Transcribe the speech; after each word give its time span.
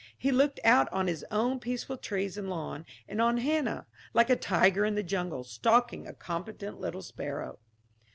He 0.17 0.31
looked 0.31 0.59
out 0.63 0.91
on 0.91 1.05
his 1.05 1.23
own 1.29 1.59
peaceful 1.59 1.95
trees 1.95 2.35
and 2.35 2.49
lawn, 2.49 2.87
and 3.07 3.21
on 3.21 3.37
Hanna, 3.37 3.85
like 4.15 4.31
a 4.31 4.35
tiger 4.35 4.83
in 4.83 4.95
the 4.95 5.03
jungle, 5.03 5.43
stalking 5.43 6.07
a 6.07 6.13
competent 6.15 6.79
little 6.79 7.03
sparrow. 7.03 7.59